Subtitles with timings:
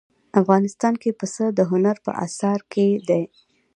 [0.41, 3.23] افغانستان کې پسه د هنر په اثار کې دي.